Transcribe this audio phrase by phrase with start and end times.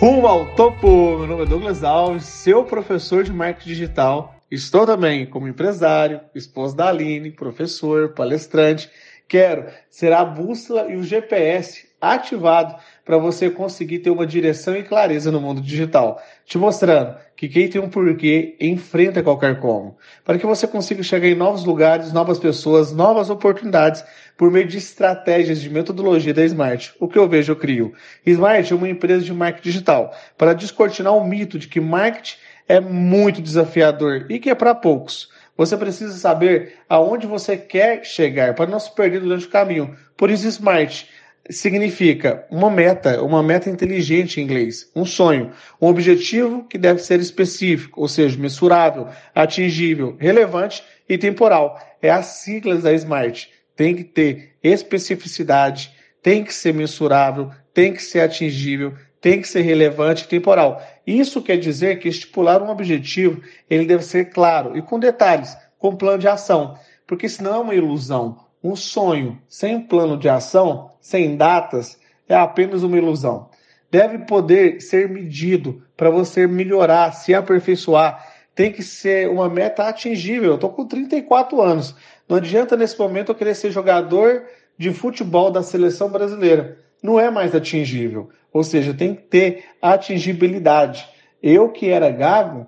[0.00, 1.18] Rumo ao topo!
[1.18, 4.34] Meu nome é Douglas Alves, seu professor de marketing digital.
[4.50, 8.90] Estou também como empresário, esposo da Aline, professor, palestrante.
[9.28, 14.82] Quero ser a bússola e o GPS ativado para você conseguir ter uma direção e
[14.82, 20.38] clareza no mundo digital, te mostrando que quem tem um porquê enfrenta qualquer como, para
[20.38, 24.04] que você consiga chegar em novos lugares, novas pessoas, novas oportunidades
[24.36, 26.94] por meio de estratégias de metodologia da Smart.
[27.00, 27.92] O que eu vejo, eu crio.
[28.24, 32.36] Smart é uma empresa de marketing digital para descortinar o mito de que marketing
[32.68, 35.28] é muito desafiador e que é para poucos.
[35.56, 39.94] Você precisa saber aonde você quer chegar para não se perder durante o caminho.
[40.16, 41.06] Por isso, Smart
[41.50, 47.20] significa uma meta, uma meta inteligente em inglês, um sonho, um objetivo que deve ser
[47.20, 51.80] específico, ou seja, mensurável, atingível, relevante e temporal.
[52.00, 53.50] É as siglas da Smart.
[53.74, 55.92] Tem que ter especificidade,
[56.22, 60.82] tem que ser mensurável, tem que ser atingível, tem que ser relevante e temporal.
[61.06, 65.96] Isso quer dizer que estipular um objetivo, ele deve ser claro e com detalhes, com
[65.96, 68.49] plano de ação, porque senão é uma ilusão.
[68.62, 71.98] Um sonho sem plano de ação, sem datas,
[72.28, 73.48] é apenas uma ilusão.
[73.90, 78.28] Deve poder ser medido para você melhorar, se aperfeiçoar.
[78.54, 80.50] Tem que ser uma meta atingível.
[80.50, 81.94] Eu estou com 34 anos.
[82.28, 84.44] Não adianta nesse momento eu querer ser jogador
[84.78, 86.78] de futebol da seleção brasileira.
[87.02, 88.28] Não é mais atingível.
[88.52, 91.08] Ou seja, tem que ter atingibilidade.
[91.42, 92.66] Eu que era gago,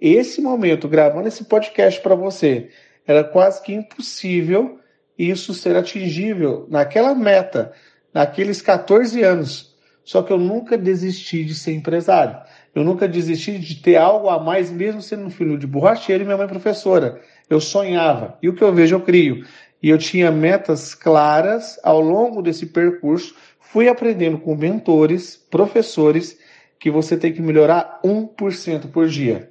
[0.00, 2.68] esse momento gravando esse podcast para você,
[3.06, 4.78] era quase que impossível
[5.18, 7.72] isso ser atingível naquela meta,
[8.14, 9.76] naqueles 14 anos.
[10.04, 12.38] Só que eu nunca desisti de ser empresário.
[12.74, 16.24] Eu nunca desisti de ter algo a mais, mesmo sendo um filho de borracheiro e
[16.24, 17.20] minha mãe professora.
[17.50, 18.38] Eu sonhava.
[18.40, 19.44] E o que eu vejo, eu crio.
[19.82, 23.34] E eu tinha metas claras ao longo desse percurso.
[23.60, 26.38] Fui aprendendo com mentores, professores,
[26.78, 29.50] que você tem que melhorar 1% por dia.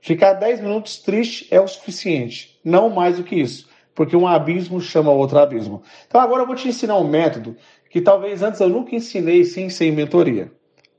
[0.00, 4.80] Ficar 10 minutos triste é o suficiente, não mais do que isso porque um abismo
[4.80, 5.82] chama outro abismo.
[6.06, 7.56] Então agora eu vou te ensinar um método
[7.90, 10.50] que talvez antes eu nunca ensinei sem ser em mentoria.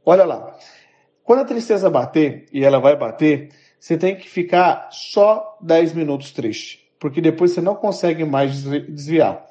[0.06, 0.56] Olha lá.
[1.24, 3.50] Quando a tristeza bater, e ela vai bater,
[3.80, 9.46] você tem que ficar só 10 minutos triste, porque depois você não consegue mais desviar.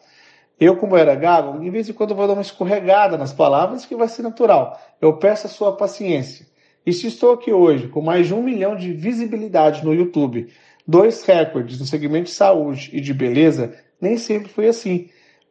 [0.60, 3.96] Eu, como era gago, de vez em quando vou dar uma escorregada nas palavras, que
[3.96, 4.78] vai ser natural.
[5.00, 6.46] Eu peço a sua paciência.
[6.84, 10.48] E se estou aqui hoje com mais de um milhão de visibilidade no YouTube,
[10.86, 15.08] dois recordes no segmento de saúde e de beleza, nem sempre foi assim.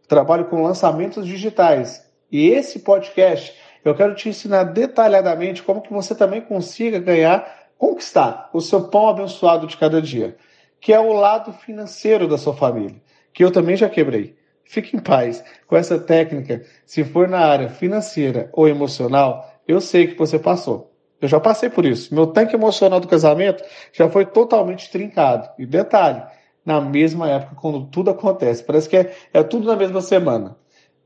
[0.07, 2.05] Trabalho com lançamentos digitais.
[2.31, 3.53] E esse podcast
[3.83, 9.09] eu quero te ensinar detalhadamente como que você também consiga ganhar, conquistar o seu pão
[9.09, 10.37] abençoado de cada dia,
[10.79, 13.01] que é o lado financeiro da sua família,
[13.33, 14.35] que eu também já quebrei.
[14.63, 16.63] Fique em paz com essa técnica.
[16.85, 20.90] Se for na área financeira ou emocional, eu sei que você passou.
[21.21, 22.13] Eu já passei por isso.
[22.13, 25.49] Meu tanque emocional do casamento já foi totalmente trincado.
[25.59, 26.23] E detalhe,
[26.65, 28.63] na mesma época, quando tudo acontece.
[28.63, 30.57] Parece que é, é tudo na mesma semana.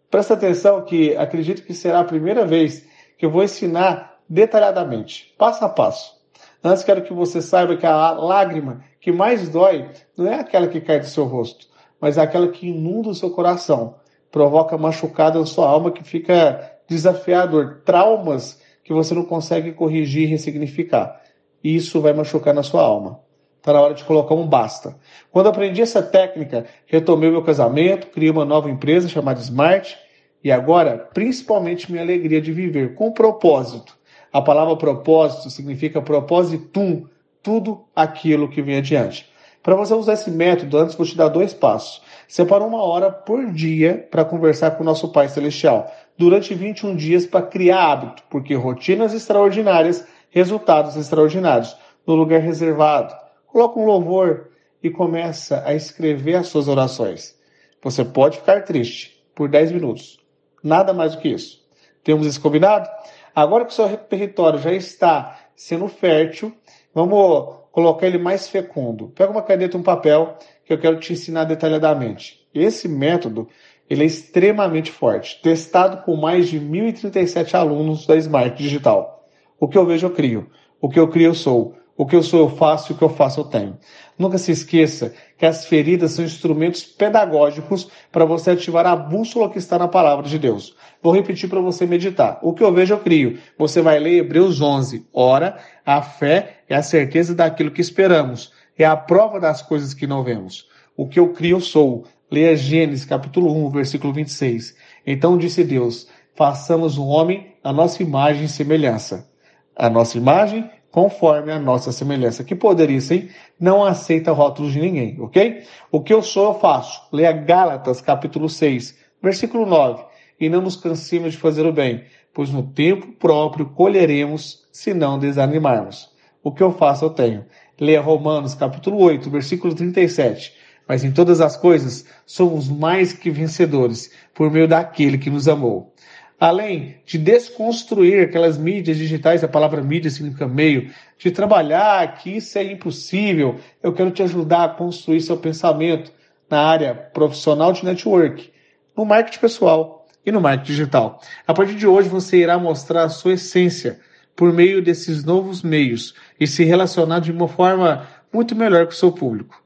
[0.09, 2.87] Presta atenção que acredito que será a primeira vez
[3.17, 6.15] que eu vou ensinar detalhadamente, passo a passo.
[6.63, 10.81] Antes quero que você saiba que a lágrima que mais dói não é aquela que
[10.81, 11.67] cai do seu rosto,
[11.99, 13.95] mas é aquela que inunda o seu coração,
[14.31, 20.27] provoca machucada na sua alma que fica desafiador, traumas que você não consegue corrigir e
[20.27, 21.19] ressignificar.
[21.63, 23.19] Isso vai machucar na sua alma.
[23.57, 24.95] Está na hora de colocar um basta.
[25.31, 29.97] Quando aprendi essa técnica, retomei meu casamento, criei uma nova empresa chamada Smart
[30.43, 33.97] e agora, principalmente, minha alegria de viver com propósito.
[34.31, 37.07] A palavra propósito significa propositum,
[37.41, 39.27] tudo aquilo que vem adiante.
[39.63, 42.03] Para você usar esse método, antes vou te dar dois passos.
[42.27, 47.25] Separa uma hora por dia para conversar com o nosso Pai Celestial durante 21 dias
[47.25, 51.75] para criar hábito, porque rotinas extraordinárias, resultados extraordinários.
[52.05, 53.15] No lugar reservado,
[53.47, 54.49] coloca um louvor
[54.81, 57.35] e começa a escrever as suas orações.
[57.83, 60.19] Você pode ficar triste por 10 minutos.
[60.63, 61.63] Nada mais do que isso.
[62.03, 62.89] Temos isso combinado?
[63.35, 66.53] Agora que o seu território já está sendo fértil,
[66.93, 69.09] vamos colocar ele mais fecundo.
[69.09, 72.39] Pega uma caneta e um papel que eu quero te ensinar detalhadamente.
[72.53, 73.49] Esse método
[73.89, 79.27] ele é extremamente forte, testado com mais de 1.037 alunos da Smart Digital.
[79.59, 80.49] O que eu vejo, eu crio.
[80.79, 81.75] O que eu crio, eu sou.
[81.97, 83.77] O que eu sou, eu faço, e o que eu faço, eu tenho.
[84.19, 89.57] Nunca se esqueça que as feridas são instrumentos pedagógicos para você ativar a bússola que
[89.57, 90.75] está na palavra de Deus.
[91.01, 92.39] Vou repetir para você meditar.
[92.41, 93.39] O que eu vejo, eu crio.
[93.57, 95.07] Você vai ler Hebreus 11.
[95.13, 98.51] Ora, a fé é a certeza daquilo que esperamos.
[98.77, 100.67] É a prova das coisas que não vemos.
[100.97, 102.05] O que eu crio, eu sou.
[102.29, 104.75] Leia Gênesis capítulo 1, versículo 26.
[105.05, 109.29] Então disse Deus, façamos um homem a nossa imagem e semelhança.
[109.75, 112.41] A nossa imagem conforme a nossa semelhança.
[112.41, 115.63] Que poderia ser, não aceita rótulos de ninguém, ok?
[115.91, 117.01] O que eu sou, eu faço.
[117.11, 120.05] Leia Gálatas, capítulo 6, versículo 9.
[120.39, 125.19] E não nos cansemos de fazer o bem, pois no tempo próprio colheremos, se não
[125.19, 126.09] desanimarmos.
[126.41, 127.45] O que eu faço, eu tenho.
[127.77, 130.53] Leia Romanos, capítulo 8, versículo 37.
[130.87, 135.93] Mas em todas as coisas somos mais que vencedores por meio daquele que nos amou
[136.39, 142.57] além de desconstruir aquelas mídias digitais, a palavra mídia significa meio, de trabalhar que isso
[142.57, 146.11] é impossível, eu quero te ajudar a construir seu pensamento
[146.49, 148.51] na área profissional de network,
[148.95, 151.21] no marketing pessoal e no marketing digital.
[151.47, 153.99] A partir de hoje você irá mostrar a sua essência
[154.35, 158.95] por meio desses novos meios e se relacionar de uma forma muito melhor com o
[158.95, 159.63] seu público.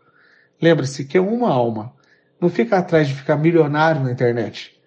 [0.61, 1.93] Lembre-se que é uma alma.
[2.39, 4.79] Não fica atrás de ficar milionário na internet.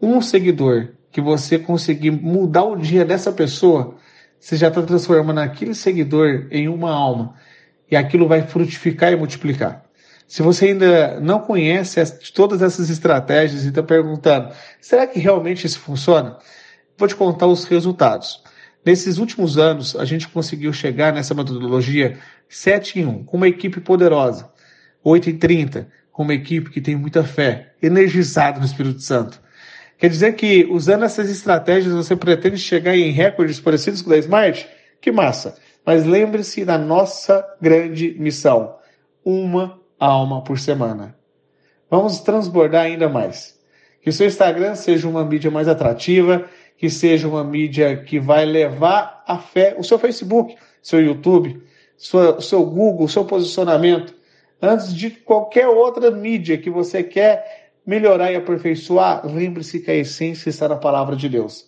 [0.00, 3.96] Um seguidor que você conseguir mudar o dia dessa pessoa,
[4.38, 7.34] você já está transformando aquele seguidor em uma alma.
[7.90, 9.84] E aquilo vai frutificar e multiplicar.
[10.28, 12.00] Se você ainda não conhece
[12.32, 14.50] todas essas estratégias e está perguntando,
[14.80, 16.38] será que realmente isso funciona?
[16.96, 18.40] Vou te contar os resultados.
[18.86, 22.16] Nesses últimos anos, a gente conseguiu chegar nessa metodologia
[22.48, 24.48] 7 em 1, com uma equipe poderosa.
[25.02, 29.47] 8 em 30, com uma equipe que tem muita fé, energizada no Espírito Santo.
[29.98, 34.18] Quer dizer que, usando essas estratégias, você pretende chegar em recordes parecidos com o da
[34.18, 34.68] Smart?
[35.00, 35.56] Que massa!
[35.84, 38.76] Mas lembre-se da nossa grande missão:
[39.24, 41.16] uma alma por semana.
[41.90, 43.58] Vamos transbordar ainda mais.
[44.00, 46.44] Que seu Instagram seja uma mídia mais atrativa,
[46.76, 51.60] que seja uma mídia que vai levar a fé, o seu Facebook, seu YouTube,
[52.36, 54.14] o seu Google, o seu posicionamento,
[54.62, 60.50] antes de qualquer outra mídia que você quer melhorar e aperfeiçoar, lembre-se que a essência
[60.50, 61.66] está na palavra de Deus.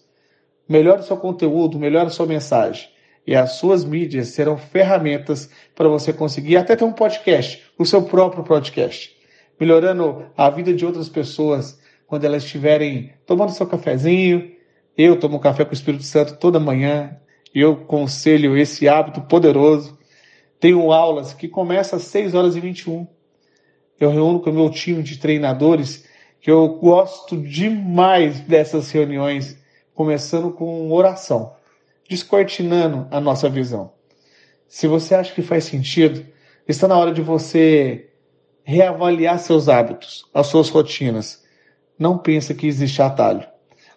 [0.69, 2.91] Melhore seu conteúdo, melhore sua mensagem.
[3.27, 8.03] E as suas mídias serão ferramentas para você conseguir até ter um podcast, o seu
[8.03, 9.17] próprio podcast.
[9.59, 14.53] Melhorando a vida de outras pessoas quando elas estiverem tomando seu cafezinho.
[14.99, 17.17] Eu tomo café com o Espírito Santo toda manhã.
[17.55, 19.99] Eu conselho esse hábito poderoso.
[20.61, 23.07] Tenho aulas que começam às 6 horas e 21.
[23.99, 26.10] Eu reúno com o meu time de treinadores
[26.41, 29.59] que eu gosto demais dessas reuniões,
[29.95, 31.53] começando com oração,
[32.09, 33.93] descortinando a nossa visão.
[34.67, 36.25] Se você acha que faz sentido,
[36.67, 38.09] está na hora de você
[38.65, 41.45] reavaliar seus hábitos, as suas rotinas.
[41.99, 43.47] Não pensa que existe atalho.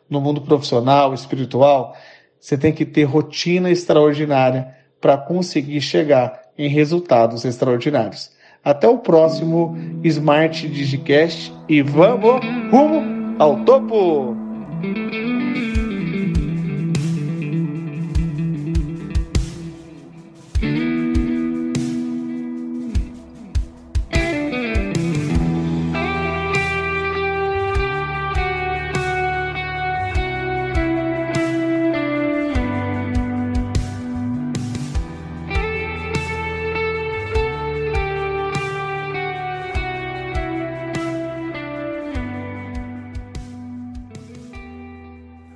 [0.10, 1.96] No mundo profissional, espiritual,
[2.40, 8.33] você tem que ter rotina extraordinária para conseguir chegar em resultados extraordinários.
[8.64, 12.40] Até o próximo Smart Digicast e vamos
[12.72, 14.38] rumo ao topo!